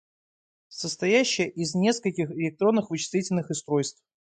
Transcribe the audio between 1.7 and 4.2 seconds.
нескольких электронных вычислительных устройств.